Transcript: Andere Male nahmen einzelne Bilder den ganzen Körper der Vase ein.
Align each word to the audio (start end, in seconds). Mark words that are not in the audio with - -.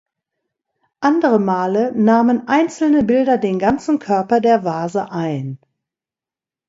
Andere 0.99 1.37
Male 1.39 1.91
nahmen 1.91 2.47
einzelne 2.47 3.03
Bilder 3.03 3.37
den 3.37 3.59
ganzen 3.59 3.99
Körper 3.99 4.39
der 4.39 4.63
Vase 4.65 5.11
ein. 5.11 5.59